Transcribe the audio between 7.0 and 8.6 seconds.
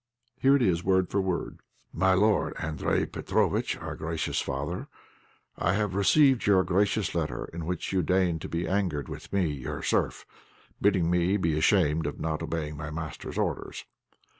letter, in which you deign to